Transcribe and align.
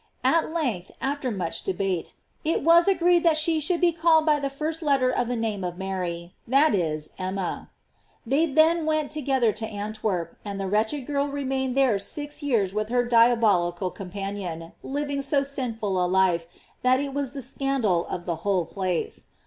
At 0.23 0.51
length, 0.51 0.89
after 0.99 1.29
much 1.29 1.61
debate, 1.61 2.13
is 2.43 2.57
was 2.65 2.87
agreed 2.87 3.21
that 3.23 3.37
she 3.37 3.59
should 3.59 3.79
be 3.79 3.91
called 3.91 4.25
by 4.25 4.39
the 4.39 4.49
first 4.49 4.81
letter 4.81 5.11
of 5.11 5.27
the 5.27 5.35
name 5.35 5.63
of 5.63 5.77
Mary, 5.77 6.33
that 6.47 6.73
is, 6.73 7.11
Erarae. 7.19 7.67
They 8.25 8.47
then 8.47 8.87
went 8.87 9.11
together 9.11 9.51
to 9.51 9.67
Antwerp, 9.67 10.35
and 10.43 10.59
the 10.59 10.65
wretched 10.65 11.05
girl 11.05 11.27
re 11.27 11.43
mained 11.45 11.75
there 11.75 11.99
six 11.99 12.41
years 12.41 12.73
with 12.73 12.89
her 12.89 13.05
diabolical 13.05 13.91
com 13.91 14.09
panion, 14.09 14.71
living 14.81 15.21
so 15.21 15.43
sinful 15.43 16.03
a 16.03 16.07
life, 16.09 16.47
that 16.81 16.99
it 16.99 17.13
was 17.13 17.33
the 17.33 17.43
scandal 17.43 18.07
of 18.07 18.25
the 18.25 18.37
whole 18.37 18.65
place. 18.65 19.27